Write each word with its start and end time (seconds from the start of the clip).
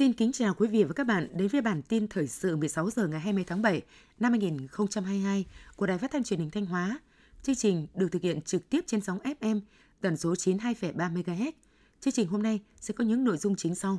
Xin 0.00 0.12
kính 0.12 0.32
chào 0.32 0.54
quý 0.54 0.68
vị 0.68 0.84
và 0.84 0.92
các 0.92 1.06
bạn 1.06 1.28
đến 1.32 1.48
với 1.48 1.60
bản 1.60 1.82
tin 1.82 2.08
thời 2.08 2.26
sự 2.26 2.56
16 2.56 2.90
giờ 2.90 3.06
ngày 3.06 3.20
20 3.20 3.44
tháng 3.46 3.62
7 3.62 3.82
năm 4.20 4.32
2022 4.32 5.44
của 5.76 5.86
Đài 5.86 5.98
Phát 5.98 6.10
thanh 6.10 6.24
Truyền 6.24 6.40
hình 6.40 6.50
Thanh 6.50 6.66
Hóa. 6.66 6.98
Chương 7.42 7.54
trình 7.54 7.86
được 7.94 8.08
thực 8.12 8.22
hiện 8.22 8.40
trực 8.40 8.70
tiếp 8.70 8.80
trên 8.86 9.00
sóng 9.00 9.18
FM 9.18 9.60
tần 10.00 10.16
số 10.16 10.32
92,3 10.32 10.92
MHz. 11.14 11.52
Chương 12.00 12.12
trình 12.12 12.28
hôm 12.28 12.42
nay 12.42 12.60
sẽ 12.80 12.94
có 12.94 13.04
những 13.04 13.24
nội 13.24 13.36
dung 13.36 13.56
chính 13.56 13.74
sau. 13.74 13.98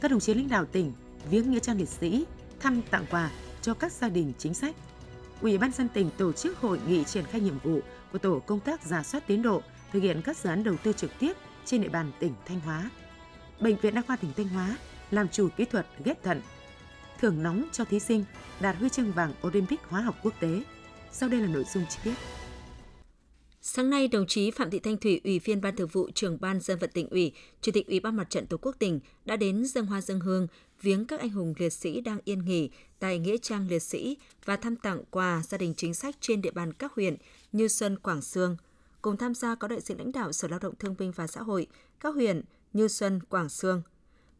Các 0.00 0.10
đồng 0.10 0.20
chí 0.20 0.34
lãnh 0.34 0.48
đạo 0.48 0.64
tỉnh 0.64 0.92
viếng 1.30 1.50
nghĩa 1.50 1.60
trang 1.60 1.78
liệt 1.78 1.88
sĩ, 1.88 2.24
thăm 2.60 2.82
tặng 2.90 3.06
quà 3.10 3.30
cho 3.62 3.74
các 3.74 3.92
gia 3.92 4.08
đình 4.08 4.32
chính 4.38 4.54
sách. 4.54 4.76
Ủy 5.40 5.58
ban 5.58 5.72
dân 5.72 5.88
tỉnh 5.88 6.10
tổ 6.18 6.32
chức 6.32 6.58
hội 6.58 6.80
nghị 6.88 7.04
triển 7.04 7.24
khai 7.24 7.40
nhiệm 7.40 7.58
vụ 7.58 7.80
của 8.12 8.18
tổ 8.18 8.38
công 8.46 8.60
tác 8.60 8.82
giả 8.82 9.02
soát 9.02 9.26
tiến 9.26 9.42
độ 9.42 9.62
thực 9.92 10.02
hiện 10.02 10.22
các 10.24 10.36
dự 10.36 10.50
án 10.50 10.64
đầu 10.64 10.76
tư 10.82 10.92
trực 10.92 11.10
tiếp 11.18 11.32
trên 11.64 11.82
địa 11.82 11.88
bàn 11.88 12.12
tỉnh 12.20 12.32
Thanh 12.46 12.60
Hóa. 12.60 12.90
Bệnh 13.60 13.76
viện 13.76 13.94
Đa 13.94 14.02
khoa 14.02 14.16
tỉnh 14.16 14.30
Thanh 14.36 14.48
Hóa 14.48 14.76
làm 15.10 15.28
chủ 15.28 15.48
kỹ 15.56 15.64
thuật 15.64 15.86
ghép 16.04 16.22
thận. 16.22 16.40
Thưởng 17.20 17.42
nóng 17.42 17.64
cho 17.72 17.84
thí 17.84 18.00
sinh 18.00 18.24
đạt 18.60 18.76
huy 18.76 18.88
chương 18.88 19.12
vàng 19.12 19.32
Olympic 19.46 19.80
hóa 19.82 20.00
học 20.00 20.14
quốc 20.22 20.34
tế. 20.40 20.62
Sau 21.12 21.28
đây 21.28 21.40
là 21.40 21.46
nội 21.46 21.64
dung 21.74 21.84
chi 21.90 21.98
tiết. 22.04 22.14
Sáng 23.60 23.90
nay, 23.90 24.08
đồng 24.08 24.26
chí 24.26 24.50
Phạm 24.50 24.70
Thị 24.70 24.78
Thanh 24.78 24.96
Thủy, 24.96 25.20
Ủy 25.24 25.38
viên 25.38 25.60
Ban 25.60 25.76
Thường 25.76 25.88
vụ, 25.88 26.10
Trưởng 26.14 26.38
ban 26.40 26.60
Dân 26.60 26.78
vận 26.78 26.90
tỉnh 26.90 27.08
ủy, 27.08 27.32
Chủ 27.60 27.72
tịch 27.72 27.86
Ủy 27.86 28.00
ban 28.00 28.16
Mặt 28.16 28.30
trận 28.30 28.46
Tổ 28.46 28.56
quốc 28.56 28.76
tỉnh 28.78 29.00
đã 29.24 29.36
đến 29.36 29.66
dân 29.66 29.86
hoa 29.86 30.00
dân 30.00 30.20
hương 30.20 30.46
viếng 30.82 31.04
các 31.04 31.20
anh 31.20 31.30
hùng 31.30 31.54
liệt 31.58 31.72
sĩ 31.72 32.00
đang 32.00 32.18
yên 32.24 32.44
nghỉ 32.44 32.70
tại 32.98 33.18
nghĩa 33.18 33.36
trang 33.42 33.68
liệt 33.68 33.82
sĩ 33.82 34.16
và 34.44 34.56
thăm 34.56 34.76
tặng 34.76 35.02
quà 35.10 35.42
gia 35.44 35.58
đình 35.58 35.74
chính 35.76 35.94
sách 35.94 36.14
trên 36.20 36.42
địa 36.42 36.50
bàn 36.50 36.72
các 36.72 36.92
huyện 36.92 37.16
như 37.52 37.68
Xuân, 37.68 37.98
Quảng 37.98 38.22
Sương. 38.22 38.56
Cùng 39.02 39.16
tham 39.16 39.34
gia 39.34 39.54
có 39.54 39.68
đại 39.68 39.80
diện 39.80 39.98
lãnh 39.98 40.12
đạo 40.12 40.32
Sở 40.32 40.48
Lao 40.48 40.58
động 40.58 40.74
Thương 40.78 40.94
binh 40.98 41.12
và 41.12 41.26
Xã 41.26 41.42
hội, 41.42 41.66
các 42.00 42.14
huyện 42.14 42.42
như 42.72 42.88
Xuân, 42.88 43.20
Quảng 43.28 43.48
Sương. 43.48 43.82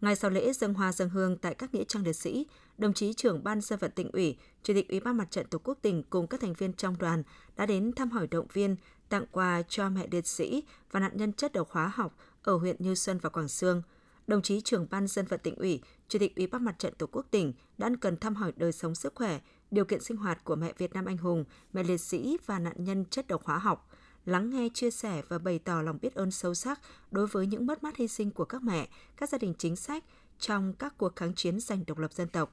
Ngay 0.07 0.17
sau 0.17 0.31
lễ 0.31 0.53
dân 0.53 0.75
hoa 0.75 0.93
dân 0.93 1.09
hương 1.09 1.37
tại 1.37 1.55
các 1.55 1.75
nghĩa 1.75 1.85
trang 1.85 2.03
liệt 2.03 2.13
sĩ, 2.13 2.47
đồng 2.79 2.93
chí 2.93 3.13
trưởng 3.13 3.45
ban 3.45 3.61
dân 3.61 3.79
vận 3.79 3.91
tỉnh 3.91 4.11
ủy, 4.13 4.39
chủ 4.63 4.75
tịch 4.75 4.89
ủy 4.89 5.01
ban 5.01 5.17
mặt 5.17 5.31
trận 5.31 5.47
tổ 5.47 5.59
quốc 5.59 5.79
tỉnh 5.83 6.03
cùng 6.11 6.27
các 6.27 6.41
thành 6.41 6.53
viên 6.53 6.73
trong 6.73 6.99
đoàn 6.99 7.23
đã 7.57 7.67
đến 7.67 7.93
thăm 7.93 8.11
hỏi 8.11 8.27
động 8.27 8.47
viên, 8.53 8.77
tặng 9.09 9.25
quà 9.31 9.63
cho 9.69 9.89
mẹ 9.89 10.07
liệt 10.11 10.27
sĩ 10.27 10.63
và 10.91 11.01
nạn 11.01 11.13
nhân 11.15 11.33
chất 11.33 11.53
độc 11.53 11.71
hóa 11.71 11.93
học 11.95 12.17
ở 12.43 12.57
huyện 12.57 12.77
Như 12.79 12.95
Xuân 12.95 13.19
và 13.19 13.31
Quảng 13.31 13.49
Sương. 13.49 13.83
Đồng 14.27 14.43
chí 14.43 14.61
trưởng 14.61 14.87
ban 14.91 15.07
dân 15.07 15.27
vận 15.27 15.41
tỉnh 15.43 15.57
ủy, 15.57 15.81
chủ 16.09 16.19
tịch 16.19 16.37
ủy 16.37 16.47
ban 16.47 16.65
mặt 16.65 16.79
trận 16.79 16.95
tổ 16.99 17.07
quốc 17.07 17.27
tỉnh 17.31 17.53
đã 17.79 17.91
cần 18.01 18.17
thăm 18.17 18.35
hỏi 18.35 18.53
đời 18.57 18.73
sống 18.73 18.95
sức 18.95 19.15
khỏe, 19.15 19.41
điều 19.71 19.85
kiện 19.85 20.01
sinh 20.01 20.17
hoạt 20.17 20.45
của 20.45 20.57
mẹ 20.57 20.73
Việt 20.79 20.95
Nam 20.95 21.05
anh 21.05 21.17
hùng, 21.17 21.45
mẹ 21.73 21.83
liệt 21.83 22.01
sĩ 22.01 22.37
và 22.47 22.59
nạn 22.59 22.75
nhân 22.79 23.05
chất 23.11 23.27
độc 23.27 23.45
hóa 23.45 23.59
học 23.59 23.89
lắng 24.27 24.51
nghe, 24.51 24.69
chia 24.75 24.91
sẻ 24.91 25.23
và 25.29 25.39
bày 25.39 25.59
tỏ 25.59 25.83
lòng 25.83 25.99
biết 26.03 26.15
ơn 26.15 26.31
sâu 26.31 26.55
sắc 26.55 26.81
đối 27.11 27.27
với 27.27 27.47
những 27.47 27.67
mất 27.67 27.83
mát 27.83 27.97
hy 27.97 28.09
sinh 28.09 28.31
của 28.31 28.45
các 28.45 28.63
mẹ, 28.63 28.89
các 29.17 29.29
gia 29.29 29.39
đình 29.39 29.55
chính 29.59 29.77
sách 29.77 30.05
trong 30.39 30.73
các 30.73 30.99
cuộc 30.99 31.17
kháng 31.17 31.35
chiến 31.35 31.61
giành 31.61 31.85
độc 31.87 31.99
lập 31.99 32.13
dân 32.13 32.29
tộc. 32.29 32.53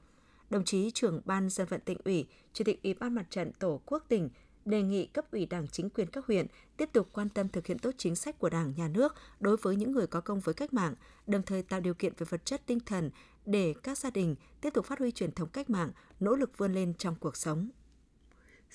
Đồng 0.50 0.64
chí 0.64 0.90
trưởng 0.90 1.20
ban 1.24 1.50
dân 1.50 1.66
vận 1.70 1.80
tỉnh 1.80 1.98
ủy, 2.04 2.26
chủ 2.52 2.64
tịch 2.64 2.82
ủy 2.82 2.94
ban 2.94 3.14
mặt 3.14 3.26
trận 3.30 3.52
tổ 3.52 3.80
quốc 3.86 4.04
tỉnh 4.08 4.30
đề 4.64 4.82
nghị 4.82 5.06
cấp 5.06 5.24
ủy 5.30 5.46
Đảng 5.46 5.68
chính 5.68 5.90
quyền 5.90 6.06
các 6.06 6.26
huyện 6.26 6.46
tiếp 6.76 6.90
tục 6.92 7.08
quan 7.12 7.28
tâm 7.28 7.48
thực 7.48 7.66
hiện 7.66 7.78
tốt 7.78 7.90
chính 7.98 8.16
sách 8.16 8.38
của 8.38 8.48
Đảng, 8.48 8.74
nhà 8.76 8.88
nước 8.88 9.14
đối 9.40 9.56
với 9.56 9.76
những 9.76 9.92
người 9.92 10.06
có 10.06 10.20
công 10.20 10.40
với 10.40 10.54
cách 10.54 10.72
mạng, 10.72 10.94
đồng 11.26 11.42
thời 11.42 11.62
tạo 11.62 11.80
điều 11.80 11.94
kiện 11.94 12.12
về 12.18 12.26
vật 12.30 12.44
chất 12.44 12.62
tinh 12.66 12.80
thần 12.80 13.10
để 13.46 13.74
các 13.82 13.98
gia 13.98 14.10
đình 14.10 14.36
tiếp 14.60 14.70
tục 14.74 14.86
phát 14.86 14.98
huy 14.98 15.10
truyền 15.10 15.32
thống 15.32 15.48
cách 15.48 15.70
mạng, 15.70 15.90
nỗ 16.20 16.36
lực 16.36 16.58
vươn 16.58 16.74
lên 16.74 16.94
trong 16.98 17.14
cuộc 17.20 17.36
sống. 17.36 17.70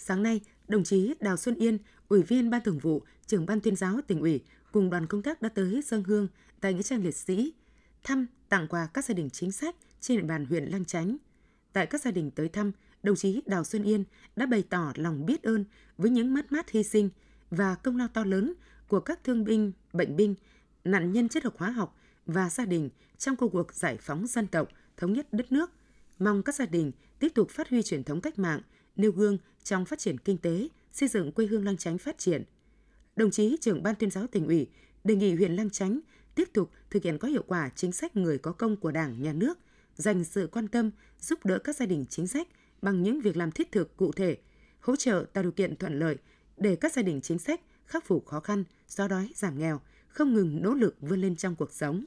Sáng 0.01 0.23
nay, 0.23 0.41
đồng 0.67 0.83
chí 0.83 1.13
Đào 1.19 1.37
Xuân 1.37 1.55
Yên, 1.55 1.77
Ủy 2.07 2.23
viên 2.23 2.49
Ban 2.49 2.63
Thường 2.63 2.79
vụ, 2.79 3.03
trưởng 3.27 3.45
Ban 3.45 3.61
tuyên 3.61 3.75
giáo 3.75 3.99
tỉnh 4.07 4.21
ủy 4.21 4.43
cùng 4.71 4.89
đoàn 4.89 5.07
công 5.07 5.21
tác 5.21 5.41
đã 5.41 5.49
tới 5.49 5.81
dân 5.85 6.03
hương 6.03 6.27
tại 6.61 6.73
nghĩa 6.73 6.81
trang 6.81 7.03
liệt 7.03 7.15
sĩ, 7.15 7.53
thăm 8.03 8.27
tặng 8.49 8.67
quà 8.67 8.87
các 8.93 9.05
gia 9.05 9.13
đình 9.13 9.29
chính 9.29 9.51
sách 9.51 9.75
trên 9.99 10.17
địa 10.17 10.23
bàn 10.23 10.45
huyện 10.45 10.63
Lang 10.63 10.85
Chánh. 10.85 11.17
Tại 11.73 11.85
các 11.85 12.01
gia 12.01 12.11
đình 12.11 12.31
tới 12.31 12.49
thăm, 12.49 12.71
đồng 13.03 13.15
chí 13.15 13.41
Đào 13.45 13.63
Xuân 13.63 13.83
Yên 13.83 14.03
đã 14.35 14.45
bày 14.45 14.63
tỏ 14.69 14.91
lòng 14.95 15.25
biết 15.25 15.43
ơn 15.43 15.65
với 15.97 16.09
những 16.09 16.33
mất 16.33 16.51
mát 16.51 16.69
hy 16.69 16.83
sinh 16.83 17.09
và 17.49 17.75
công 17.75 17.97
lao 17.97 18.07
to 18.07 18.23
lớn 18.23 18.53
của 18.87 18.99
các 18.99 19.23
thương 19.23 19.43
binh, 19.43 19.71
bệnh 19.93 20.15
binh, 20.15 20.35
nạn 20.83 21.11
nhân 21.11 21.29
chất 21.29 21.43
độc 21.43 21.57
hóa 21.57 21.71
học 21.71 21.97
và 22.25 22.49
gia 22.49 22.65
đình 22.65 22.89
trong 23.17 23.35
công 23.35 23.49
cuộc 23.49 23.73
giải 23.73 23.97
phóng 24.01 24.27
dân 24.27 24.47
tộc, 24.47 24.69
thống 24.97 25.13
nhất 25.13 25.33
đất 25.33 25.51
nước. 25.51 25.71
Mong 26.19 26.43
các 26.43 26.55
gia 26.55 26.65
đình 26.65 26.91
tiếp 27.19 27.29
tục 27.35 27.49
phát 27.49 27.69
huy 27.69 27.83
truyền 27.83 28.03
thống 28.03 28.21
cách 28.21 28.39
mạng, 28.39 28.61
nêu 28.95 29.11
gương 29.11 29.37
trong 29.63 29.85
phát 29.85 29.99
triển 29.99 30.17
kinh 30.17 30.37
tế, 30.37 30.67
xây 30.91 31.09
dựng 31.09 31.31
quê 31.31 31.45
hương 31.45 31.65
Lang 31.65 31.77
Chánh 31.77 31.97
phát 31.97 32.17
triển. 32.17 32.43
Đồng 33.15 33.31
chí 33.31 33.57
trưởng 33.61 33.83
ban 33.83 33.95
tuyên 33.95 34.11
giáo 34.11 34.27
tỉnh 34.27 34.47
ủy 34.47 34.67
đề 35.03 35.15
nghị 35.15 35.35
huyện 35.35 35.55
Lang 35.55 35.69
Chánh 35.69 35.99
tiếp 36.35 36.49
tục 36.53 36.71
thực 36.89 37.03
hiện 37.03 37.17
có 37.17 37.27
hiệu 37.27 37.43
quả 37.47 37.69
chính 37.75 37.91
sách 37.91 38.15
người 38.15 38.37
có 38.37 38.51
công 38.51 38.75
của 38.75 38.91
Đảng, 38.91 39.21
Nhà 39.21 39.33
nước, 39.33 39.57
dành 39.95 40.23
sự 40.23 40.49
quan 40.51 40.67
tâm, 40.67 40.91
giúp 41.21 41.45
đỡ 41.45 41.59
các 41.63 41.75
gia 41.75 41.85
đình 41.85 42.05
chính 42.09 42.27
sách 42.27 42.47
bằng 42.81 43.03
những 43.03 43.21
việc 43.21 43.37
làm 43.37 43.51
thiết 43.51 43.71
thực 43.71 43.97
cụ 43.97 44.11
thể, 44.11 44.37
hỗ 44.79 44.95
trợ 44.95 45.25
tạo 45.33 45.43
điều 45.43 45.51
kiện 45.51 45.75
thuận 45.75 45.99
lợi 45.99 46.17
để 46.57 46.75
các 46.75 46.93
gia 46.93 47.01
đình 47.01 47.21
chính 47.21 47.39
sách 47.39 47.61
khắc 47.85 48.05
phục 48.05 48.25
khó 48.25 48.39
khăn, 48.39 48.63
xóa 48.87 49.07
đói, 49.07 49.29
giảm 49.35 49.59
nghèo, 49.59 49.81
không 50.07 50.33
ngừng 50.33 50.61
nỗ 50.61 50.73
lực 50.73 50.95
vươn 51.01 51.21
lên 51.21 51.35
trong 51.35 51.55
cuộc 51.55 51.71
sống. 51.71 52.05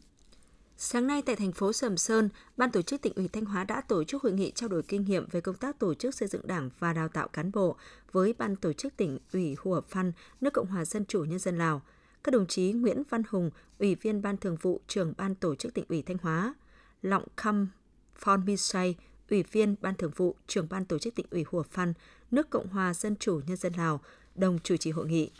Sáng 0.76 1.06
nay 1.06 1.22
tại 1.22 1.36
thành 1.36 1.52
phố 1.52 1.72
Sầm 1.72 1.96
Sơn, 1.96 2.28
Ban 2.56 2.70
tổ 2.70 2.82
chức 2.82 3.02
tỉnh 3.02 3.12
ủy 3.16 3.28
Thanh 3.28 3.44
Hóa 3.44 3.64
đã 3.64 3.80
tổ 3.80 4.04
chức 4.04 4.22
hội 4.22 4.32
nghị 4.32 4.52
trao 4.54 4.68
đổi 4.68 4.82
kinh 4.82 5.04
nghiệm 5.04 5.26
về 5.30 5.40
công 5.40 5.56
tác 5.56 5.78
tổ 5.78 5.94
chức 5.94 6.14
xây 6.14 6.28
dựng 6.28 6.46
Đảng 6.46 6.70
và 6.78 6.92
đào 6.92 7.08
tạo 7.08 7.28
cán 7.28 7.52
bộ 7.52 7.76
với 8.12 8.34
Ban 8.38 8.56
tổ 8.56 8.72
chức 8.72 8.96
tỉnh 8.96 9.18
ủy 9.32 9.56
Hùa 9.58 9.80
Phan, 9.88 10.12
nước 10.40 10.52
Cộng 10.52 10.66
hòa 10.66 10.84
Dân 10.84 11.04
chủ 11.04 11.24
Nhân 11.24 11.38
dân 11.38 11.58
Lào. 11.58 11.82
Các 12.24 12.32
đồng 12.32 12.46
chí 12.46 12.72
Nguyễn 12.72 13.02
Văn 13.10 13.22
Hùng, 13.28 13.50
Ủy 13.78 13.94
viên 13.94 14.22
Ban 14.22 14.36
Thường 14.36 14.56
vụ, 14.62 14.80
trưởng 14.86 15.14
Ban 15.16 15.34
tổ 15.34 15.54
chức 15.54 15.74
tỉnh 15.74 15.84
ủy 15.88 16.02
Thanh 16.02 16.18
Hóa, 16.22 16.54
Lọng 17.02 17.24
Khăm 17.36 17.68
Phon 18.16 18.44
Misay, 18.44 18.96
Ủy 19.30 19.42
viên 19.42 19.76
Ban 19.80 19.94
Thường 19.94 20.12
vụ, 20.16 20.36
trưởng 20.46 20.66
Ban 20.70 20.84
tổ 20.84 20.98
chức 20.98 21.14
tỉnh 21.14 21.26
ủy 21.30 21.44
Hùa 21.48 21.62
Phan, 21.62 21.92
nước 22.30 22.50
Cộng 22.50 22.68
hòa 22.68 22.94
Dân 22.94 23.16
chủ 23.16 23.40
Nhân 23.46 23.56
dân 23.56 23.72
Lào, 23.76 24.00
đồng 24.34 24.58
chủ 24.58 24.76
trì 24.76 24.90
hội 24.90 25.06
nghị. 25.06 25.30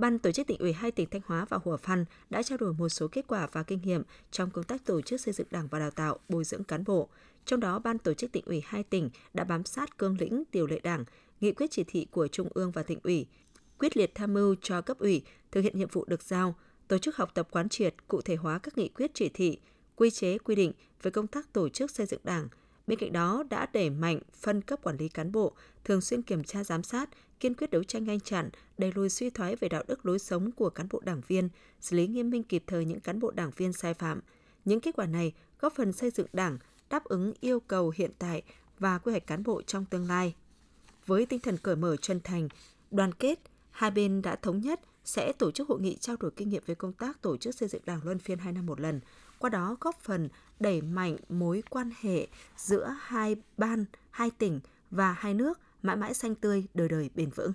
Ban 0.00 0.18
tổ 0.18 0.32
chức 0.32 0.46
tỉnh 0.46 0.58
ủy 0.58 0.72
hai 0.72 0.90
tỉnh 0.90 1.08
Thanh 1.10 1.20
Hóa 1.26 1.44
và 1.48 1.58
Hùa 1.64 1.76
Phan 1.76 2.04
đã 2.30 2.42
trao 2.42 2.58
đổi 2.58 2.72
một 2.72 2.88
số 2.88 3.08
kết 3.08 3.24
quả 3.28 3.48
và 3.52 3.62
kinh 3.62 3.80
nghiệm 3.82 4.02
trong 4.30 4.50
công 4.50 4.64
tác 4.64 4.84
tổ 4.84 5.00
chức 5.02 5.20
xây 5.20 5.34
dựng 5.34 5.46
Đảng 5.50 5.68
và 5.68 5.78
đào 5.78 5.90
tạo, 5.90 6.18
bồi 6.28 6.44
dưỡng 6.44 6.64
cán 6.64 6.84
bộ. 6.84 7.08
Trong 7.44 7.60
đó, 7.60 7.78
Ban 7.78 7.98
tổ 7.98 8.14
chức 8.14 8.32
tỉnh 8.32 8.44
ủy 8.46 8.62
hai 8.64 8.82
tỉnh 8.82 9.10
đã 9.34 9.44
bám 9.44 9.64
sát 9.64 9.98
cương 9.98 10.16
lĩnh 10.20 10.42
điều 10.52 10.66
lệ 10.66 10.80
Đảng, 10.80 11.04
nghị 11.40 11.52
quyết 11.52 11.70
chỉ 11.70 11.84
thị 11.84 12.06
của 12.10 12.28
Trung 12.28 12.48
ương 12.54 12.70
và 12.70 12.82
tỉnh 12.82 12.98
ủy, 13.02 13.26
quyết 13.78 13.96
liệt 13.96 14.14
tham 14.14 14.34
mưu 14.34 14.54
cho 14.62 14.80
cấp 14.80 14.98
ủy 14.98 15.22
thực 15.52 15.60
hiện 15.60 15.78
nhiệm 15.78 15.88
vụ 15.88 16.04
được 16.04 16.22
giao, 16.22 16.54
tổ 16.88 16.98
chức 16.98 17.16
học 17.16 17.30
tập 17.34 17.48
quán 17.50 17.68
triệt, 17.68 17.94
cụ 18.08 18.20
thể 18.20 18.36
hóa 18.36 18.58
các 18.58 18.78
nghị 18.78 18.88
quyết 18.88 19.10
chỉ 19.14 19.28
thị, 19.28 19.58
quy 19.96 20.10
chế 20.10 20.38
quy 20.38 20.54
định 20.54 20.72
về 21.02 21.10
công 21.10 21.26
tác 21.26 21.52
tổ 21.52 21.68
chức 21.68 21.90
xây 21.90 22.06
dựng 22.06 22.20
Đảng, 22.24 22.48
Bên 22.90 22.98
cạnh 22.98 23.12
đó 23.12 23.44
đã 23.50 23.66
đẩy 23.72 23.90
mạnh 23.90 24.20
phân 24.40 24.62
cấp 24.62 24.82
quản 24.82 24.96
lý 24.96 25.08
cán 25.08 25.32
bộ, 25.32 25.52
thường 25.84 26.00
xuyên 26.00 26.22
kiểm 26.22 26.44
tra 26.44 26.64
giám 26.64 26.82
sát, 26.82 27.10
kiên 27.40 27.54
quyết 27.54 27.70
đấu 27.70 27.84
tranh 27.84 28.04
ngăn 28.04 28.20
chặn, 28.20 28.50
đẩy 28.78 28.92
lùi 28.94 29.08
suy 29.08 29.30
thoái 29.30 29.56
về 29.56 29.68
đạo 29.68 29.82
đức 29.88 30.06
lối 30.06 30.18
sống 30.18 30.52
của 30.52 30.70
cán 30.70 30.86
bộ 30.90 31.00
đảng 31.04 31.20
viên, 31.28 31.48
xử 31.80 31.96
lý 31.96 32.06
nghiêm 32.06 32.30
minh 32.30 32.42
kịp 32.42 32.64
thời 32.66 32.84
những 32.84 33.00
cán 33.00 33.20
bộ 33.20 33.30
đảng 33.30 33.50
viên 33.56 33.72
sai 33.72 33.94
phạm. 33.94 34.20
Những 34.64 34.80
kết 34.80 34.96
quả 34.96 35.06
này 35.06 35.32
góp 35.60 35.72
phần 35.76 35.92
xây 35.92 36.10
dựng 36.10 36.26
đảng, 36.32 36.58
đáp 36.90 37.04
ứng 37.04 37.32
yêu 37.40 37.60
cầu 37.60 37.92
hiện 37.96 38.10
tại 38.18 38.42
và 38.78 38.98
quy 38.98 39.12
hoạch 39.12 39.26
cán 39.26 39.42
bộ 39.42 39.62
trong 39.62 39.84
tương 39.84 40.08
lai. 40.08 40.34
Với 41.06 41.26
tinh 41.26 41.40
thần 41.40 41.56
cởi 41.56 41.76
mở 41.76 41.96
chân 41.96 42.20
thành, 42.24 42.48
đoàn 42.90 43.14
kết, 43.14 43.40
hai 43.70 43.90
bên 43.90 44.22
đã 44.22 44.36
thống 44.36 44.60
nhất 44.60 44.80
sẽ 45.04 45.32
tổ 45.32 45.50
chức 45.50 45.68
hội 45.68 45.80
nghị 45.80 45.96
trao 45.96 46.16
đổi 46.20 46.30
kinh 46.30 46.48
nghiệm 46.48 46.62
về 46.66 46.74
công 46.74 46.92
tác 46.92 47.22
tổ 47.22 47.36
chức 47.36 47.54
xây 47.54 47.68
dựng 47.68 47.82
đảng 47.84 48.00
luân 48.04 48.18
phiên 48.18 48.38
hai 48.38 48.52
năm 48.52 48.66
một 48.66 48.80
lần, 48.80 49.00
qua 49.38 49.50
đó 49.50 49.76
góp 49.80 50.00
phần 50.02 50.28
đẩy 50.60 50.82
mạnh 50.82 51.16
mối 51.28 51.62
quan 51.70 51.90
hệ 52.00 52.26
giữa 52.56 52.96
hai 53.00 53.36
ban, 53.56 53.84
hai 54.10 54.30
tỉnh 54.30 54.60
và 54.90 55.12
hai 55.12 55.34
nước 55.34 55.60
mãi 55.82 55.96
mãi 55.96 56.14
xanh 56.14 56.34
tươi, 56.34 56.66
đời 56.74 56.88
đời 56.88 57.10
bền 57.14 57.30
vững. 57.30 57.52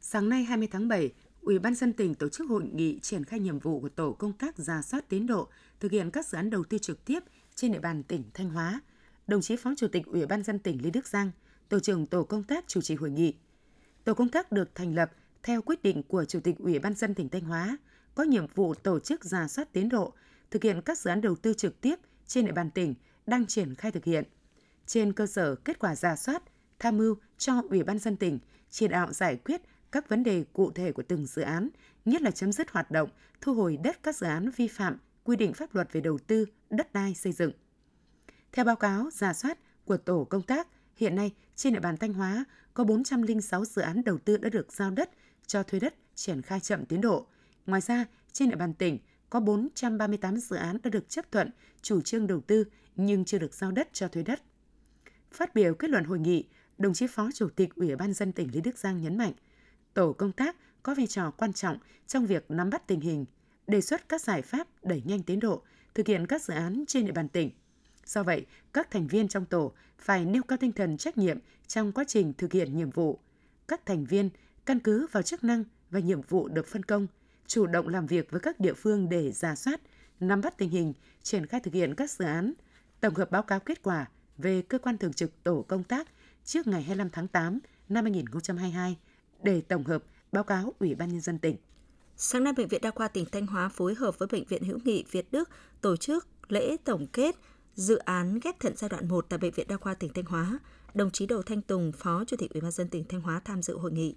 Sáng 0.00 0.28
nay 0.28 0.44
20 0.44 0.68
tháng 0.70 0.88
7, 0.88 1.12
Ủy 1.40 1.58
ban 1.58 1.74
dân 1.74 1.92
tỉnh 1.92 2.14
tổ 2.14 2.28
chức 2.28 2.48
hội 2.48 2.70
nghị 2.74 2.98
triển 3.00 3.24
khai 3.24 3.40
nhiệm 3.40 3.58
vụ 3.58 3.80
của 3.80 3.88
tổ 3.88 4.12
công 4.12 4.32
tác 4.32 4.58
giả 4.58 4.82
soát 4.82 5.08
tiến 5.08 5.26
độ 5.26 5.48
thực 5.80 5.92
hiện 5.92 6.10
các 6.10 6.26
dự 6.26 6.36
án 6.36 6.50
đầu 6.50 6.64
tư 6.64 6.78
trực 6.78 7.04
tiếp 7.04 7.22
trên 7.54 7.72
địa 7.72 7.78
bàn 7.78 8.02
tỉnh 8.02 8.22
Thanh 8.34 8.50
Hóa. 8.50 8.80
Đồng 9.26 9.40
chí 9.40 9.56
Phó 9.56 9.70
Chủ 9.76 9.88
tịch 9.88 10.06
Ủy 10.06 10.26
ban 10.26 10.42
dân 10.42 10.58
tỉnh 10.58 10.82
Lê 10.82 10.90
Đức 10.90 11.06
Giang, 11.06 11.30
tổ 11.68 11.80
trưởng 11.80 12.06
tổ 12.06 12.24
công 12.24 12.44
tác 12.44 12.64
chủ 12.68 12.80
trì 12.80 12.94
hội 12.94 13.10
nghị. 13.10 13.34
Tổ 14.04 14.14
công 14.14 14.28
tác 14.28 14.52
được 14.52 14.74
thành 14.74 14.94
lập 14.94 15.12
theo 15.42 15.62
quyết 15.62 15.82
định 15.82 16.02
của 16.02 16.24
Chủ 16.24 16.40
tịch 16.40 16.58
Ủy 16.58 16.78
ban 16.78 16.94
dân 16.94 17.14
tỉnh 17.14 17.28
Thanh 17.28 17.44
Hóa, 17.44 17.78
có 18.14 18.22
nhiệm 18.22 18.46
vụ 18.46 18.74
tổ 18.74 18.98
chức 18.98 19.24
giả 19.24 19.48
soát 19.48 19.72
tiến 19.72 19.88
độ, 19.88 20.12
thực 20.50 20.62
hiện 20.62 20.82
các 20.82 20.98
dự 20.98 21.10
án 21.10 21.20
đầu 21.20 21.34
tư 21.34 21.54
trực 21.54 21.80
tiếp 21.80 21.94
trên 22.26 22.46
địa 22.46 22.52
bàn 22.52 22.70
tỉnh 22.70 22.94
đang 23.26 23.46
triển 23.46 23.74
khai 23.74 23.92
thực 23.92 24.04
hiện. 24.04 24.24
Trên 24.86 25.12
cơ 25.12 25.26
sở 25.26 25.54
kết 25.54 25.78
quả 25.78 25.96
giả 25.96 26.16
soát, 26.16 26.42
tham 26.82 26.98
mưu 26.98 27.16
cho 27.38 27.62
Ủy 27.70 27.82
ban 27.82 27.98
dân 27.98 28.16
tỉnh 28.16 28.38
chỉ 28.70 28.88
đạo 28.88 29.12
giải 29.12 29.36
quyết 29.36 29.62
các 29.92 30.08
vấn 30.08 30.22
đề 30.22 30.44
cụ 30.52 30.70
thể 30.70 30.92
của 30.92 31.02
từng 31.02 31.26
dự 31.26 31.42
án, 31.42 31.68
nhất 32.04 32.22
là 32.22 32.30
chấm 32.30 32.52
dứt 32.52 32.70
hoạt 32.70 32.90
động, 32.90 33.08
thu 33.40 33.54
hồi 33.54 33.76
đất 33.76 34.02
các 34.02 34.16
dự 34.16 34.26
án 34.26 34.50
vi 34.56 34.68
phạm 34.68 34.98
quy 35.24 35.36
định 35.36 35.52
pháp 35.52 35.74
luật 35.74 35.92
về 35.92 36.00
đầu 36.00 36.18
tư, 36.18 36.46
đất 36.70 36.92
đai 36.92 37.14
xây 37.14 37.32
dựng. 37.32 37.52
Theo 38.52 38.64
báo 38.64 38.76
cáo 38.76 39.10
giả 39.12 39.32
soát 39.32 39.58
của 39.84 39.96
tổ 39.96 40.24
công 40.24 40.42
tác, 40.42 40.68
hiện 40.96 41.16
nay 41.16 41.34
trên 41.56 41.72
địa 41.72 41.80
bàn 41.80 41.96
Thanh 41.96 42.12
Hóa 42.12 42.44
có 42.74 42.84
406 42.84 43.64
dự 43.64 43.82
án 43.82 44.04
đầu 44.04 44.18
tư 44.18 44.36
đã 44.36 44.48
được 44.48 44.72
giao 44.72 44.90
đất 44.90 45.10
cho 45.46 45.62
thuê 45.62 45.80
đất 45.80 45.94
triển 46.14 46.42
khai 46.42 46.60
chậm 46.60 46.86
tiến 46.86 47.00
độ. 47.00 47.26
Ngoài 47.66 47.80
ra, 47.80 48.04
trên 48.32 48.50
địa 48.50 48.56
bàn 48.56 48.74
tỉnh 48.74 48.98
có 49.30 49.40
438 49.40 50.36
dự 50.36 50.56
án 50.56 50.76
đã 50.82 50.90
được 50.90 51.08
chấp 51.08 51.32
thuận 51.32 51.50
chủ 51.82 52.00
trương 52.00 52.26
đầu 52.26 52.40
tư 52.40 52.64
nhưng 52.96 53.24
chưa 53.24 53.38
được 53.38 53.54
giao 53.54 53.70
đất 53.70 53.88
cho 53.92 54.08
thuê 54.08 54.22
đất. 54.22 54.42
Phát 55.32 55.54
biểu 55.54 55.74
kết 55.74 55.90
luận 55.90 56.04
hội 56.04 56.18
nghị, 56.18 56.48
đồng 56.78 56.94
chí 56.94 57.06
Phó 57.06 57.30
Chủ 57.34 57.48
tịch 57.48 57.74
Ủy 57.76 57.96
ban 57.96 58.12
dân 58.12 58.32
tỉnh 58.32 58.52
Lý 58.52 58.60
Đức 58.60 58.78
Giang 58.78 59.02
nhấn 59.02 59.18
mạnh, 59.18 59.32
tổ 59.94 60.12
công 60.12 60.32
tác 60.32 60.56
có 60.82 60.94
vai 60.94 61.06
trò 61.06 61.30
quan 61.30 61.52
trọng 61.52 61.78
trong 62.06 62.26
việc 62.26 62.50
nắm 62.50 62.70
bắt 62.70 62.86
tình 62.86 63.00
hình, 63.00 63.24
đề 63.66 63.80
xuất 63.80 64.08
các 64.08 64.20
giải 64.20 64.42
pháp 64.42 64.68
đẩy 64.82 65.02
nhanh 65.04 65.22
tiến 65.22 65.40
độ, 65.40 65.62
thực 65.94 66.06
hiện 66.06 66.26
các 66.26 66.42
dự 66.42 66.54
án 66.54 66.84
trên 66.88 67.06
địa 67.06 67.12
bàn 67.12 67.28
tỉnh. 67.28 67.50
Do 68.06 68.22
vậy, 68.22 68.46
các 68.72 68.90
thành 68.90 69.06
viên 69.06 69.28
trong 69.28 69.44
tổ 69.44 69.72
phải 69.98 70.24
nêu 70.24 70.42
cao 70.42 70.58
tinh 70.58 70.72
thần 70.72 70.96
trách 70.96 71.18
nhiệm 71.18 71.38
trong 71.66 71.92
quá 71.92 72.04
trình 72.08 72.32
thực 72.38 72.52
hiện 72.52 72.76
nhiệm 72.76 72.90
vụ. 72.90 73.18
Các 73.68 73.86
thành 73.86 74.04
viên 74.04 74.30
căn 74.66 74.78
cứ 74.78 75.06
vào 75.12 75.22
chức 75.22 75.44
năng 75.44 75.64
và 75.90 76.00
nhiệm 76.00 76.20
vụ 76.22 76.48
được 76.48 76.66
phân 76.66 76.82
công, 76.82 77.06
chủ 77.46 77.66
động 77.66 77.88
làm 77.88 78.06
việc 78.06 78.30
với 78.30 78.40
các 78.40 78.60
địa 78.60 78.74
phương 78.74 79.08
để 79.08 79.32
giả 79.32 79.54
soát, 79.54 79.80
nắm 80.20 80.40
bắt 80.40 80.58
tình 80.58 80.70
hình, 80.70 80.92
triển 81.22 81.46
khai 81.46 81.60
thực 81.60 81.74
hiện 81.74 81.94
các 81.94 82.10
dự 82.10 82.24
án, 82.24 82.52
tổng 83.00 83.14
hợp 83.14 83.30
báo 83.30 83.42
cáo 83.42 83.60
kết 83.60 83.82
quả 83.82 84.06
về 84.38 84.62
cơ 84.62 84.78
quan 84.78 84.98
thường 84.98 85.12
trực 85.12 85.42
tổ 85.42 85.64
công 85.68 85.84
tác 85.84 86.08
trước 86.44 86.66
ngày 86.66 86.82
25 86.82 87.10
tháng 87.10 87.28
8 87.28 87.58
năm 87.88 88.04
2022 88.04 88.96
để 89.42 89.60
tổng 89.60 89.84
hợp 89.84 90.02
báo 90.32 90.44
cáo 90.44 90.72
Ủy 90.78 90.94
ban 90.94 91.08
Nhân 91.08 91.20
dân 91.20 91.38
tỉnh. 91.38 91.56
Sáng 92.16 92.44
nay, 92.44 92.52
Bệnh 92.52 92.68
viện 92.68 92.80
Đa 92.82 92.90
khoa 92.90 93.08
tỉnh 93.08 93.26
Thanh 93.32 93.46
Hóa 93.46 93.68
phối 93.68 93.94
hợp 93.94 94.18
với 94.18 94.28
Bệnh 94.32 94.44
viện 94.44 94.64
Hữu 94.64 94.78
nghị 94.84 95.04
Việt 95.10 95.32
Đức 95.32 95.50
tổ 95.80 95.96
chức 95.96 96.26
lễ 96.48 96.76
tổng 96.84 97.06
kết 97.06 97.36
dự 97.74 97.96
án 97.96 98.38
ghép 98.42 98.60
thận 98.60 98.76
giai 98.76 98.88
đoạn 98.88 99.08
1 99.08 99.26
tại 99.28 99.38
Bệnh 99.38 99.52
viện 99.52 99.68
Đa 99.68 99.76
khoa 99.76 99.94
tỉnh 99.94 100.12
Thanh 100.12 100.24
Hóa. 100.24 100.58
Đồng 100.94 101.10
chí 101.10 101.26
Đầu 101.26 101.42
Thanh 101.42 101.62
Tùng, 101.62 101.92
Phó 101.92 102.24
Chủ 102.24 102.36
tịch 102.36 102.54
Ủy 102.54 102.60
ban 102.60 102.70
dân 102.70 102.88
tỉnh 102.88 103.04
Thanh 103.08 103.20
Hóa 103.20 103.40
tham 103.44 103.62
dự 103.62 103.78
hội 103.78 103.92
nghị. 103.92 104.14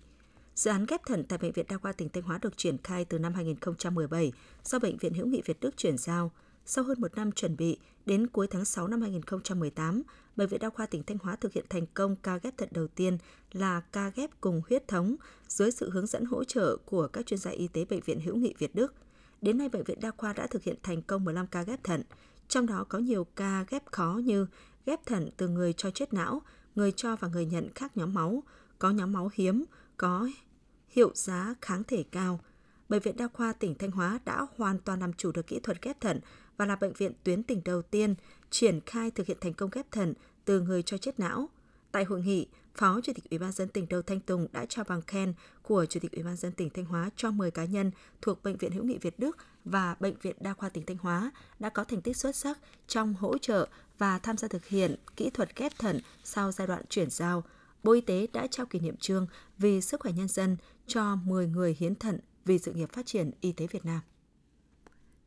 Dự 0.56 0.72
án 0.72 0.86
ghép 0.86 1.06
thận 1.06 1.24
tại 1.24 1.38
Bệnh 1.38 1.51
viện 1.51 1.66
Đa 1.69 1.77
khoa 1.77 1.92
tỉnh 1.92 2.10
Thanh 2.10 2.24
Hóa 2.24 2.39
được 2.42 2.57
triển 2.57 2.77
khai 2.77 3.06
từ 3.06 3.19
năm 3.19 3.33
2017 3.33 4.31
do 4.63 4.80
Bệnh 4.80 4.98
viện 4.98 5.13
Hữu 5.13 5.27
nghị 5.27 5.42
Việt 5.45 5.60
Đức 5.60 5.77
chuyển 5.77 5.98
giao. 5.98 6.31
Sau 6.68 6.84
hơn 6.84 7.02
một 7.02 7.16
năm 7.16 7.32
chuẩn 7.32 7.58
bị, 7.58 7.78
đến 8.06 8.28
cuối 8.28 8.48
tháng 8.48 8.66
6 8.66 8.88
năm 8.88 9.02
2018, 9.02 10.04
Bệnh 10.36 10.50
viện 10.50 10.60
Đa 10.60 10.70
khoa 10.70 10.86
tỉnh 10.86 11.04
Thanh 11.04 11.18
Hóa 11.18 11.36
thực 11.36 11.54
hiện 11.54 11.66
thành 11.70 11.86
công 11.94 12.16
ca 12.16 12.38
ghép 12.38 12.58
thận 12.58 12.70
đầu 12.72 12.88
tiên 12.88 13.18
là 13.52 13.82
ca 13.82 14.10
ghép 14.16 14.30
cùng 14.42 14.62
huyết 14.70 14.88
thống 14.88 15.16
dưới 15.48 15.72
sự 15.72 15.90
hướng 15.90 16.08
dẫn 16.08 16.26
hỗ 16.26 16.44
trợ 16.44 16.78
của 16.86 17.08
các 17.08 17.26
chuyên 17.26 17.40
gia 17.40 17.52
y 17.52 17.68
tế 17.68 17.86
Bệnh 17.86 18.00
viện 18.00 18.20
Hữu 18.20 18.36
nghị 18.36 18.54
Việt 18.58 18.76
Đức. 18.76 18.94
Đến 19.42 19.58
nay, 19.58 19.70
Bệnh 19.70 19.84
viện 19.84 20.00
Đa 20.02 20.12
khoa 20.12 20.34
đã 20.34 20.48
thực 20.48 20.64
hiện 20.64 20.76
thành 20.84 21.02
công 21.02 21.24
15 21.24 21.48
ca 21.48 21.64
ghép 21.64 21.84
thận, 21.84 22.04
trong 22.48 22.66
đó 22.66 22.86
có 22.90 23.00
nhiều 23.00 23.24
ca 23.36 23.66
ghép 23.70 23.92
khó 23.92 24.22
như 24.24 24.48
ghép 24.86 25.06
thận 25.06 25.30
từ 25.38 25.48
người 25.48 25.74
cho 25.74 25.92
chết 25.92 26.14
não, 26.14 26.42
người 26.76 26.92
cho 26.92 27.16
và 27.16 27.28
người 27.28 27.46
nhận 27.46 27.70
khác 27.76 27.98
nhóm 27.98 28.14
máu, 28.14 28.44
có 28.80 28.92
nhóm 28.92 29.14
máu 29.14 29.30
hiếm, 29.34 29.66
có 29.98 30.30
hiệu 30.88 31.12
giá 31.16 31.56
kháng 31.62 31.84
thể 31.84 32.04
cao. 32.12 32.40
Bệnh 32.90 33.02
viện 33.02 33.18
Đa 33.18 33.28
khoa 33.28 33.54
tỉnh 33.54 33.76
Thanh 33.76 33.92
Hóa 33.92 34.20
đã 34.26 34.48
hoàn 34.58 34.80
toàn 34.80 35.00
làm 35.00 35.14
chủ 35.14 35.32
được 35.32 35.48
kỹ 35.48 35.60
thuật 35.60 35.82
ghép 35.82 36.02
thận 36.02 36.20
và 36.57 36.66
là 36.66 36.75
bệnh 36.75 36.94
viện 36.94 37.12
tuyến 37.24 37.44
tỉnh 37.44 37.62
đầu 37.66 37.81
tiên 37.81 38.16
triển 38.50 38.80
khai 38.86 39.12
thực 39.12 39.28
hiện 39.28 39.38
thành 39.42 39.54
công 39.54 39.69
ghép 39.74 39.92
thận 39.92 40.13
từ 40.46 40.62
người 40.62 40.84
cho 40.84 40.98
chết 40.98 41.19
não. 41.19 41.50
Tại 41.92 42.04
hội 42.04 42.22
nghị, 42.22 42.48
Phó 42.75 43.02
Chủ 43.02 43.13
tịch 43.13 43.30
Ủy 43.30 43.40
ban 43.40 43.52
dân 43.52 43.68
tỉnh 43.68 43.86
Đầu 43.90 44.02
Thanh 44.02 44.19
Tùng 44.19 44.48
đã 44.52 44.66
trao 44.66 44.86
bằng 44.88 45.02
khen 45.02 45.34
của 45.62 45.86
Chủ 45.86 46.00
tịch 46.00 46.12
Ủy 46.12 46.24
ban 46.24 46.36
dân 46.36 46.52
tỉnh 46.52 46.69
Thanh 46.69 46.86
Hóa 46.86 47.10
cho 47.16 47.31
10 47.31 47.52
cá 47.52 47.66
nhân 47.66 47.92
thuộc 48.22 48.44
Bệnh 48.44 48.57
viện 48.57 48.72
Hữu 48.72 48.84
nghị 48.84 48.98
Việt 48.98 49.19
Đức 49.19 49.38
và 49.66 49.96
Bệnh 50.00 50.16
viện 50.22 50.36
Đa 50.40 50.54
khoa 50.54 50.69
tỉnh 50.69 50.86
Thanh 50.86 50.98
Hóa 50.98 51.31
đã 51.60 51.69
có 51.69 51.84
thành 51.84 52.02
tích 52.02 52.18
xuất 52.18 52.36
sắc 52.36 52.60
trong 52.88 53.13
hỗ 53.13 53.38
trợ 53.38 53.68
và 53.98 54.19
tham 54.19 54.38
gia 54.38 54.48
thực 54.48 54.66
hiện 54.66 54.96
kỹ 55.16 55.30
thuật 55.30 55.56
ghép 55.56 55.80
thận 55.80 56.00
sau 56.24 56.51
giai 56.51 56.68
đoạn 56.68 56.84
chuyển 56.90 57.10
giao. 57.10 57.44
Bộ 57.84 57.92
Y 57.92 58.01
tế 58.01 58.28
đã 58.34 58.48
trao 58.48 58.66
kỷ 58.66 58.80
niệm 58.80 58.98
trương 58.98 59.28
vì 59.58 59.81
sức 59.81 60.00
khỏe 60.00 60.12
nhân 60.12 60.28
dân 60.28 60.58
cho 60.88 61.16
10 61.16 61.48
người 61.48 61.75
hiến 61.80 61.96
thận 61.96 62.19
vì 62.46 62.60
sự 62.60 62.74
nghiệp 62.74 62.90
phát 62.94 63.06
triển 63.06 63.31
y 63.42 63.51
tế 63.51 63.68
Việt 63.68 63.86
Nam. 63.86 64.01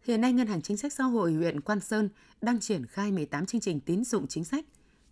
Hiện 0.02 0.20
nay, 0.20 0.32
Ngân 0.32 0.46
hàng 0.46 0.62
Chính 0.62 0.76
sách 0.76 0.92
Xã 0.92 1.04
hội 1.04 1.32
huyện 1.32 1.60
Quan 1.60 1.80
Sơn 1.80 2.08
đang 2.42 2.60
triển 2.60 2.86
khai 2.86 3.12
18 3.12 3.46
chương 3.46 3.60
trình 3.60 3.80
tín 3.80 4.04
dụng 4.04 4.26
chính 4.26 4.44
sách. 4.44 4.64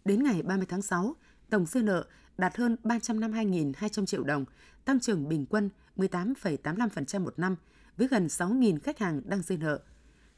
Đến 0.04 0.22
ngày 0.22 0.42
30 0.42 0.66
tháng 0.68 0.82
6, 0.82 1.16
tổng 1.50 1.66
dư 1.66 1.82
nợ 1.82 2.06
đạt 2.38 2.56
hơn 2.56 2.76
352.200 2.84 4.06
triệu 4.06 4.24
đồng, 4.24 4.44
tăng 4.84 5.00
trưởng 5.00 5.28
bình 5.28 5.46
quân 5.46 5.70
18,85% 5.96 7.20
một 7.20 7.38
năm, 7.38 7.56
với 7.96 8.08
gần 8.08 8.26
6.000 8.26 8.78
khách 8.80 8.98
hàng 8.98 9.22
đang 9.24 9.42
dư 9.42 9.56
nợ. 9.56 9.80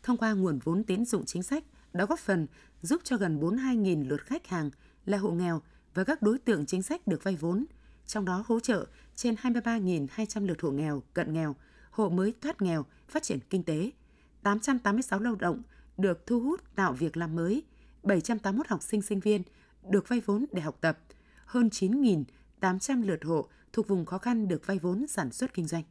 Thông 0.02 0.16
qua 0.16 0.32
nguồn 0.32 0.58
vốn 0.64 0.84
tín 0.84 1.04
dụng 1.04 1.24
chính 1.24 1.42
sách, 1.42 1.64
đã 1.92 2.06
góp 2.06 2.18
phần 2.18 2.46
giúp 2.82 3.00
cho 3.04 3.16
gần 3.16 3.40
42.000 3.40 4.08
lượt 4.08 4.20
khách 4.24 4.46
hàng 4.46 4.70
là 5.06 5.18
hộ 5.18 5.30
nghèo 5.30 5.62
và 5.94 6.04
các 6.04 6.22
đối 6.22 6.38
tượng 6.38 6.66
chính 6.66 6.82
sách 6.82 7.06
được 7.06 7.24
vay 7.24 7.36
vốn, 7.36 7.64
trong 8.06 8.24
đó 8.24 8.44
hỗ 8.46 8.60
trợ 8.60 8.86
trên 9.16 9.34
23.200 9.34 10.46
lượt 10.46 10.60
hộ 10.60 10.70
nghèo, 10.70 11.02
cận 11.14 11.32
nghèo, 11.32 11.56
hộ 11.90 12.08
mới 12.08 12.34
thoát 12.40 12.62
nghèo, 12.62 12.86
phát 13.08 13.22
triển 13.22 13.38
kinh 13.50 13.62
tế. 13.62 13.90
886 14.42 15.20
lao 15.20 15.34
động 15.34 15.62
được 15.96 16.26
thu 16.26 16.40
hút 16.40 16.60
tạo 16.74 16.92
việc 16.92 17.16
làm 17.16 17.36
mới, 17.36 17.62
781 18.02 18.68
học 18.68 18.82
sinh 18.82 19.02
sinh 19.02 19.20
viên 19.20 19.42
được 19.88 20.08
vay 20.08 20.20
vốn 20.20 20.44
để 20.52 20.62
học 20.62 20.76
tập, 20.80 20.98
hơn 21.44 21.68
9.800 21.68 23.06
lượt 23.06 23.24
hộ 23.24 23.48
thuộc 23.72 23.88
vùng 23.88 24.06
khó 24.06 24.18
khăn 24.18 24.48
được 24.48 24.66
vay 24.66 24.78
vốn 24.78 25.06
sản 25.06 25.32
xuất 25.32 25.54
kinh 25.54 25.66
doanh. 25.66 25.82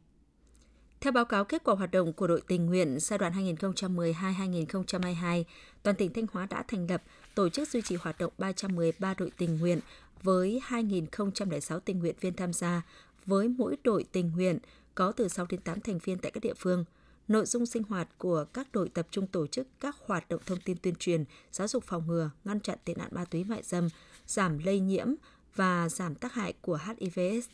Theo 1.00 1.12
báo 1.12 1.24
cáo 1.24 1.44
kết 1.44 1.64
quả 1.64 1.74
hoạt 1.74 1.90
động 1.90 2.12
của 2.12 2.26
đội 2.26 2.40
tình 2.46 2.66
nguyện 2.66 2.98
giai 3.00 3.18
đoạn 3.18 3.32
2012-2022, 3.32 5.44
toàn 5.82 5.96
tỉnh 5.96 6.12
Thanh 6.12 6.26
Hóa 6.32 6.46
đã 6.46 6.64
thành 6.68 6.90
lập, 6.90 7.02
tổ 7.34 7.48
chức 7.48 7.68
duy 7.68 7.82
trì 7.82 7.96
hoạt 7.96 8.18
động 8.18 8.32
313 8.38 9.14
đội 9.14 9.30
tình 9.36 9.58
nguyện 9.58 9.80
với 10.22 10.60
2.006 10.68 11.80
tình 11.80 11.98
nguyện 11.98 12.14
viên 12.20 12.34
tham 12.34 12.52
gia, 12.52 12.82
với 13.26 13.48
mỗi 13.48 13.76
đội 13.84 14.04
tình 14.12 14.32
nguyện 14.36 14.58
có 14.94 15.12
từ 15.12 15.28
6 15.28 15.46
đến 15.48 15.60
8 15.60 15.80
thành 15.80 15.98
viên 15.98 16.18
tại 16.18 16.30
các 16.30 16.42
địa 16.42 16.54
phương. 16.54 16.84
Nội 17.28 17.46
dung 17.46 17.66
sinh 17.66 17.82
hoạt 17.82 18.08
của 18.18 18.44
các 18.52 18.72
đội 18.72 18.88
tập 18.88 19.06
trung 19.10 19.26
tổ 19.26 19.46
chức 19.46 19.66
các 19.80 19.96
hoạt 20.06 20.28
động 20.28 20.40
thông 20.46 20.60
tin 20.60 20.76
tuyên 20.82 20.94
truyền, 20.94 21.24
giáo 21.52 21.68
dục 21.68 21.84
phòng 21.86 22.06
ngừa, 22.06 22.30
ngăn 22.44 22.60
chặn 22.60 22.78
tệ 22.84 22.94
nạn 22.94 23.08
ma 23.12 23.24
túy 23.24 23.44
mại 23.44 23.62
dâm, 23.62 23.88
giảm 24.26 24.58
lây 24.58 24.80
nhiễm 24.80 25.06
và 25.54 25.88
giảm 25.88 26.14
tác 26.14 26.32
hại 26.32 26.52
của 26.60 26.78
HIVS, 26.86 27.48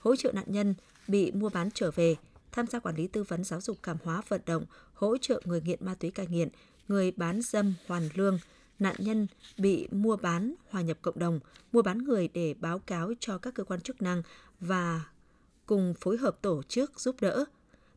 hỗ 0.00 0.16
trợ 0.16 0.32
nạn 0.32 0.44
nhân 0.46 0.74
bị 1.08 1.32
mua 1.32 1.48
bán 1.48 1.70
trở 1.74 1.90
về, 1.90 2.16
tham 2.52 2.66
gia 2.66 2.78
quản 2.78 2.96
lý 2.96 3.06
tư 3.06 3.22
vấn 3.22 3.44
giáo 3.44 3.60
dục 3.60 3.78
cảm 3.82 3.96
hóa 4.04 4.22
vận 4.28 4.40
động, 4.46 4.64
hỗ 4.94 5.16
trợ 5.18 5.42
người 5.44 5.60
nghiện 5.60 5.78
ma 5.86 5.94
túy 5.94 6.10
cai 6.10 6.26
nghiện, 6.26 6.48
người 6.88 7.10
bán 7.10 7.42
dâm 7.42 7.74
hoàn 7.86 8.08
lương, 8.14 8.38
nạn 8.78 8.96
nhân 8.98 9.26
bị 9.58 9.88
mua 9.90 10.16
bán 10.16 10.54
hòa 10.70 10.82
nhập 10.82 10.98
cộng 11.02 11.18
đồng, 11.18 11.40
mua 11.72 11.82
bán 11.82 11.98
người 11.98 12.28
để 12.34 12.54
báo 12.60 12.78
cáo 12.78 13.12
cho 13.20 13.38
các 13.38 13.54
cơ 13.54 13.64
quan 13.64 13.80
chức 13.80 14.02
năng 14.02 14.22
và 14.60 15.04
cùng 15.66 15.94
phối 16.00 16.16
hợp 16.16 16.38
tổ 16.42 16.62
chức 16.62 17.00
giúp 17.00 17.16
đỡ. 17.20 17.44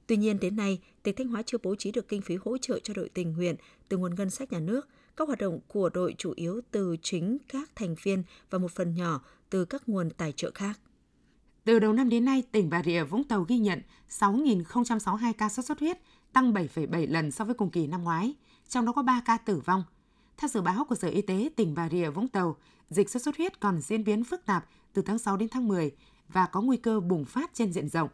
Tuy 0.07 0.17
nhiên 0.17 0.39
đến 0.39 0.55
nay, 0.55 0.81
tỉnh 1.03 1.15
Thanh 1.15 1.27
Hóa 1.27 1.41
chưa 1.45 1.57
bố 1.63 1.75
trí 1.75 1.91
được 1.91 2.07
kinh 2.07 2.21
phí 2.21 2.35
hỗ 2.45 2.57
trợ 2.57 2.79
cho 2.83 2.93
đội 2.93 3.09
tình 3.09 3.33
nguyện 3.33 3.55
từ 3.89 3.97
nguồn 3.97 4.15
ngân 4.15 4.29
sách 4.29 4.51
nhà 4.51 4.59
nước. 4.59 4.87
Các 5.17 5.27
hoạt 5.27 5.39
động 5.39 5.59
của 5.67 5.89
đội 5.89 6.15
chủ 6.17 6.33
yếu 6.35 6.61
từ 6.71 6.95
chính 7.01 7.37
các 7.47 7.69
thành 7.75 7.95
viên 8.03 8.23
và 8.49 8.57
một 8.57 8.71
phần 8.71 8.95
nhỏ 8.95 9.21
từ 9.49 9.65
các 9.65 9.89
nguồn 9.89 10.09
tài 10.09 10.31
trợ 10.31 10.51
khác. 10.53 10.79
Từ 11.63 11.79
đầu 11.79 11.93
năm 11.93 12.09
đến 12.09 12.25
nay, 12.25 12.43
tỉnh 12.51 12.69
Bà 12.69 12.83
Rịa 12.83 13.03
Vũng 13.03 13.23
Tàu 13.23 13.43
ghi 13.43 13.57
nhận 13.57 13.81
6.062 14.09 15.33
ca 15.37 15.49
sốt 15.49 15.65
xuất 15.65 15.79
huyết, 15.79 15.97
tăng 16.33 16.53
7,7 16.53 17.11
lần 17.11 17.31
so 17.31 17.45
với 17.45 17.55
cùng 17.55 17.69
kỳ 17.69 17.87
năm 17.87 18.03
ngoái, 18.03 18.35
trong 18.69 18.85
đó 18.85 18.91
có 18.91 19.01
3 19.01 19.21
ca 19.25 19.37
tử 19.37 19.61
vong. 19.65 19.83
Theo 20.37 20.47
dự 20.47 20.61
báo 20.61 20.85
của 20.89 20.95
Sở 20.95 21.07
Y 21.07 21.21
tế 21.21 21.49
tỉnh 21.55 21.75
Bà 21.75 21.89
Rịa 21.89 22.09
Vũng 22.09 22.27
Tàu, 22.27 22.57
dịch 22.89 23.09
sốt 23.09 23.21
xuất 23.21 23.37
huyết 23.37 23.59
còn 23.59 23.81
diễn 23.81 24.03
biến 24.03 24.23
phức 24.23 24.45
tạp 24.45 24.65
từ 24.93 25.01
tháng 25.01 25.19
6 25.19 25.37
đến 25.37 25.49
tháng 25.49 25.67
10 25.67 25.91
và 26.27 26.45
có 26.45 26.61
nguy 26.61 26.77
cơ 26.77 26.99
bùng 26.99 27.25
phát 27.25 27.51
trên 27.53 27.73
diện 27.73 27.89
rộng. 27.89 28.09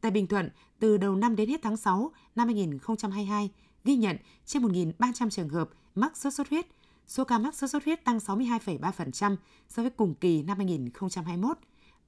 Tại 0.00 0.10
Bình 0.10 0.26
Thuận, 0.26 0.50
từ 0.78 0.96
đầu 0.96 1.16
năm 1.16 1.36
đến 1.36 1.48
hết 1.48 1.62
tháng 1.62 1.76
6 1.76 2.12
năm 2.36 2.46
2022, 2.46 3.50
ghi 3.84 3.96
nhận 3.96 4.16
trên 4.46 4.62
1.300 4.62 5.30
trường 5.30 5.48
hợp 5.48 5.70
mắc 5.94 6.16
sốt 6.16 6.34
xuất 6.34 6.48
huyết. 6.48 6.66
Số 7.06 7.24
ca 7.24 7.38
mắc 7.38 7.54
sốt 7.54 7.70
xuất 7.70 7.84
huyết 7.84 8.04
tăng 8.04 8.18
62,3% 8.18 9.36
so 9.68 9.82
với 9.82 9.90
cùng 9.90 10.14
kỳ 10.14 10.42
năm 10.42 10.56
2021. 10.56 11.58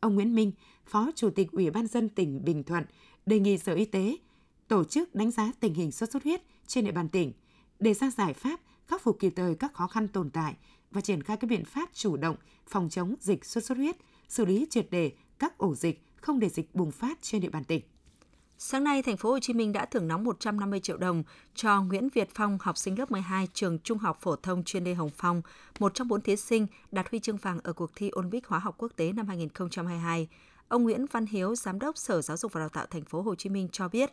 Ông 0.00 0.14
Nguyễn 0.14 0.34
Minh, 0.34 0.52
Phó 0.86 1.10
Chủ 1.14 1.30
tịch 1.30 1.52
Ủy 1.52 1.70
ban 1.70 1.86
dân 1.86 2.08
tỉnh 2.08 2.44
Bình 2.44 2.62
Thuận, 2.62 2.84
đề 3.26 3.38
nghị 3.38 3.58
Sở 3.58 3.74
Y 3.74 3.84
tế 3.84 4.16
tổ 4.68 4.84
chức 4.84 5.14
đánh 5.14 5.30
giá 5.30 5.52
tình 5.60 5.74
hình 5.74 5.92
sốt 5.92 6.10
xuất 6.10 6.24
huyết 6.24 6.42
trên 6.66 6.84
địa 6.84 6.92
bàn 6.92 7.08
tỉnh, 7.08 7.32
đề 7.78 7.94
ra 7.94 8.10
giải 8.10 8.34
pháp 8.34 8.60
khắc 8.86 9.02
phục 9.02 9.16
kịp 9.20 9.32
thời 9.36 9.54
các 9.54 9.74
khó 9.74 9.86
khăn 9.86 10.08
tồn 10.08 10.30
tại 10.30 10.54
và 10.90 11.00
triển 11.00 11.22
khai 11.22 11.36
các 11.36 11.50
biện 11.50 11.64
pháp 11.64 11.90
chủ 11.94 12.16
động 12.16 12.36
phòng 12.66 12.88
chống 12.88 13.14
dịch 13.20 13.44
sốt 13.44 13.64
xuất 13.64 13.78
huyết, 13.78 13.96
xử 14.28 14.44
lý 14.44 14.66
triệt 14.70 14.90
đề 14.90 15.12
các 15.38 15.58
ổ 15.58 15.74
dịch 15.74 16.02
không 16.20 16.38
để 16.38 16.48
dịch 16.48 16.74
bùng 16.74 16.90
phát 16.90 17.18
trên 17.22 17.40
địa 17.40 17.48
bàn 17.48 17.64
tỉnh. 17.64 17.82
Sáng 18.58 18.84
nay, 18.84 19.02
thành 19.02 19.16
phố 19.16 19.30
Hồ 19.30 19.38
Chí 19.38 19.52
Minh 19.52 19.72
đã 19.72 19.84
thưởng 19.84 20.08
nóng 20.08 20.24
150 20.24 20.80
triệu 20.80 20.96
đồng 20.96 21.22
cho 21.54 21.82
Nguyễn 21.82 22.08
Việt 22.08 22.28
Phong, 22.34 22.58
học 22.60 22.78
sinh 22.78 22.98
lớp 22.98 23.10
12 23.10 23.48
trường 23.54 23.78
Trung 23.78 23.98
học 23.98 24.18
phổ 24.20 24.36
thông 24.36 24.64
chuyên 24.64 24.84
Lê 24.84 24.94
Hồng 24.94 25.10
Phong, 25.16 25.42
một 25.78 25.94
trong 25.94 26.08
bốn 26.08 26.20
thí 26.20 26.36
sinh 26.36 26.66
đạt 26.90 27.10
huy 27.10 27.18
chương 27.18 27.36
vàng 27.36 27.58
ở 27.62 27.72
cuộc 27.72 27.90
thi 27.94 28.10
Olympic 28.18 28.46
hóa 28.46 28.58
học 28.58 28.74
quốc 28.78 28.92
tế 28.96 29.12
năm 29.12 29.28
2022. 29.28 30.28
Ông 30.68 30.82
Nguyễn 30.82 31.06
Văn 31.06 31.26
Hiếu, 31.26 31.54
giám 31.54 31.78
đốc 31.78 31.98
Sở 31.98 32.22
Giáo 32.22 32.36
dục 32.36 32.52
và 32.52 32.60
Đào 32.60 32.68
tạo 32.68 32.86
thành 32.86 33.04
phố 33.04 33.22
Hồ 33.22 33.34
Chí 33.34 33.48
Minh 33.48 33.68
cho 33.72 33.88
biết, 33.88 34.10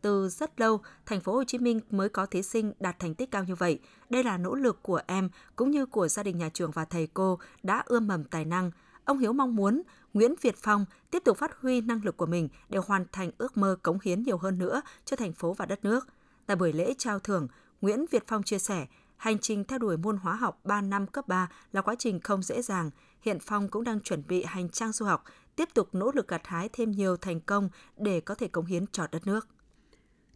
từ 0.00 0.28
rất 0.28 0.60
lâu, 0.60 0.80
thành 1.06 1.20
phố 1.20 1.32
Hồ 1.32 1.44
Chí 1.44 1.58
Minh 1.58 1.80
mới 1.90 2.08
có 2.08 2.26
thí 2.26 2.42
sinh 2.42 2.72
đạt 2.80 2.98
thành 2.98 3.14
tích 3.14 3.30
cao 3.30 3.44
như 3.44 3.54
vậy. 3.54 3.80
Đây 4.10 4.24
là 4.24 4.38
nỗ 4.38 4.54
lực 4.54 4.82
của 4.82 5.00
em 5.06 5.28
cũng 5.56 5.70
như 5.70 5.86
của 5.86 6.08
gia 6.08 6.22
đình 6.22 6.38
nhà 6.38 6.48
trường 6.54 6.70
và 6.70 6.84
thầy 6.84 7.06
cô 7.14 7.38
đã 7.62 7.82
ươm 7.86 8.06
mầm 8.06 8.24
tài 8.24 8.44
năng. 8.44 8.70
Ông 9.04 9.18
Hiếu 9.18 9.32
mong 9.32 9.56
muốn 9.56 9.82
Nguyễn 10.14 10.34
Việt 10.42 10.54
Phong 10.56 10.84
tiếp 11.10 11.22
tục 11.24 11.38
phát 11.38 11.60
huy 11.60 11.80
năng 11.80 12.04
lực 12.04 12.16
của 12.16 12.26
mình 12.26 12.48
để 12.68 12.78
hoàn 12.86 13.04
thành 13.12 13.30
ước 13.38 13.56
mơ 13.56 13.76
cống 13.82 13.98
hiến 14.02 14.22
nhiều 14.22 14.38
hơn 14.38 14.58
nữa 14.58 14.82
cho 15.04 15.16
thành 15.16 15.32
phố 15.32 15.52
và 15.52 15.66
đất 15.66 15.84
nước. 15.84 16.08
Tại 16.46 16.56
buổi 16.56 16.72
lễ 16.72 16.94
trao 16.98 17.18
thưởng, 17.18 17.48
Nguyễn 17.80 18.04
Việt 18.10 18.24
Phong 18.26 18.42
chia 18.42 18.58
sẻ, 18.58 18.86
hành 19.16 19.38
trình 19.38 19.64
theo 19.64 19.78
đuổi 19.78 19.96
môn 19.96 20.16
hóa 20.16 20.34
học 20.34 20.60
3 20.64 20.80
năm 20.80 21.06
cấp 21.06 21.28
3 21.28 21.48
là 21.72 21.82
quá 21.82 21.94
trình 21.98 22.20
không 22.20 22.42
dễ 22.42 22.62
dàng. 22.62 22.90
Hiện 23.20 23.38
Phong 23.40 23.68
cũng 23.68 23.84
đang 23.84 24.00
chuẩn 24.00 24.22
bị 24.28 24.44
hành 24.44 24.68
trang 24.68 24.92
du 24.92 25.06
học, 25.06 25.24
tiếp 25.56 25.68
tục 25.74 25.88
nỗ 25.92 26.10
lực 26.14 26.28
gặt 26.28 26.42
hái 26.44 26.68
thêm 26.72 26.90
nhiều 26.90 27.16
thành 27.16 27.40
công 27.40 27.68
để 27.96 28.20
có 28.20 28.34
thể 28.34 28.48
cống 28.48 28.66
hiến 28.66 28.86
cho 28.86 29.06
đất 29.12 29.26
nước. 29.26 29.48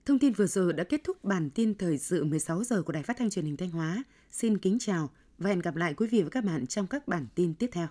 Thông 0.04 0.18
tin 0.18 0.32
vừa 0.32 0.46
rồi 0.46 0.72
đã 0.72 0.84
kết 0.84 1.00
thúc 1.04 1.24
bản 1.24 1.50
tin 1.50 1.78
thời 1.78 1.98
sự 1.98 2.24
16 2.24 2.64
giờ 2.64 2.82
của 2.82 2.92
Đài 2.92 3.02
Phát 3.02 3.16
thanh 3.18 3.30
Truyền 3.30 3.44
hình 3.44 3.56
Thanh 3.56 3.70
Hóa. 3.70 4.04
Xin 4.30 4.58
kính 4.58 4.78
chào 4.80 5.10
và 5.38 5.50
hẹn 5.50 5.58
gặp 5.58 5.76
lại 5.76 5.94
quý 5.94 6.06
vị 6.06 6.22
và 6.22 6.28
các 6.30 6.44
bạn 6.44 6.66
trong 6.66 6.86
các 6.86 7.08
bản 7.08 7.26
tin 7.34 7.54
tiếp 7.54 7.68
theo. 7.72 7.88